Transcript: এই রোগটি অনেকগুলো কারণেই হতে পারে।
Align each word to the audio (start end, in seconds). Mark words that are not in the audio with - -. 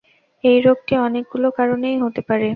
এই 0.43 0.57
রোগটি 0.61 0.93
অনেকগুলো 0.99 1.47
কারণেই 1.51 1.97
হতে 2.03 2.21
পারে। 2.21 2.49